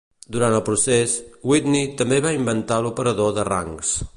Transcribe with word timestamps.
Durant 0.35 0.55
el 0.59 0.63
procés, 0.69 1.13
Whitney 1.51 1.85
també 2.01 2.19
va 2.27 2.35
inventar 2.39 2.81
l'operador 2.87 3.37
de 3.39 3.47
rangs. 3.55 3.97